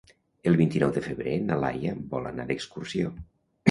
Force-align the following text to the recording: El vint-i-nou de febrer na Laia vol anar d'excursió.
El 0.51 0.57
vint-i-nou 0.61 0.93
de 0.95 1.03
febrer 1.09 1.37
na 1.51 1.61
Laia 1.67 1.95
vol 2.17 2.29
anar 2.35 2.51
d'excursió. 2.53 3.19